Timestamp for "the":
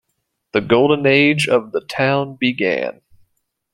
0.53-0.61, 1.73-1.81